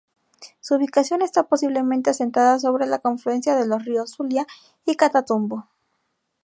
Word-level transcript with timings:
Su 0.61 0.73
ubicación 0.77 1.21
está 1.21 1.43
posiblemente 1.43 2.09
asentada 2.09 2.57
sobre 2.57 2.87
la 2.87 2.97
confluencia 2.97 3.55
de 3.55 3.67
los 3.67 3.85
ríos 3.85 4.13
Zulia 4.13 4.47
y 4.83 4.95
Catatumbo. 4.95 5.67